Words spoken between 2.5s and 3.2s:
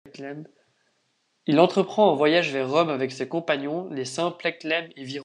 vers Rome avec